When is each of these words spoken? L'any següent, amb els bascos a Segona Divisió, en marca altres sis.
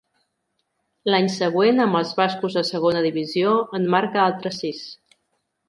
L'any 1.13 1.29
següent, 1.33 1.83
amb 1.85 1.99
els 1.99 2.15
bascos 2.21 2.57
a 2.63 2.65
Segona 2.71 3.05
Divisió, 3.09 3.53
en 3.81 3.89
marca 3.97 4.25
altres 4.25 4.61
sis. 4.65 4.85